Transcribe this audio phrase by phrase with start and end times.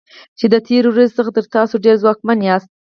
[0.37, 2.69] چې د تیرې ورځې څخه تاسو ډیر ځواکمن یاست.